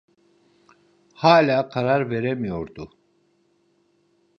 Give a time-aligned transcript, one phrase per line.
[1.13, 2.91] Hâlâ karar veremiyordu.